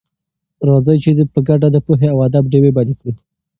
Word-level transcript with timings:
راځئ 0.67 0.97
چې 1.03 1.11
په 1.33 1.39
ګډه 1.47 1.67
د 1.71 1.77
پوهې 1.85 2.07
او 2.13 2.17
ادب 2.27 2.43
ډېوې 2.51 2.71
بلې 2.77 2.95
کړو. 2.99 3.11